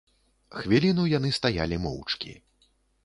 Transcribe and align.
Хвіліну 0.61 1.05
яны 1.17 1.31
стаялі 1.39 1.81
моўчкі. 1.85 2.31